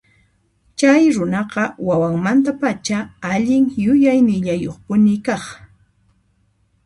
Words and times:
Chay 0.77 1.03
runaqa 1.17 1.63
wawamantapacha 1.87 2.97
allin 3.31 3.65
yuyaynillayuqpuni 3.83 5.15
kaq. 5.25 5.43